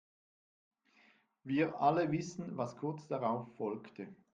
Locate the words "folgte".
3.57-4.07